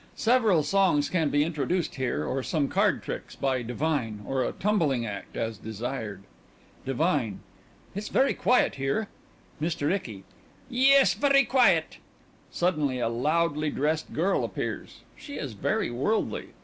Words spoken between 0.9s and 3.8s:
can be introduced here or some card tricks by_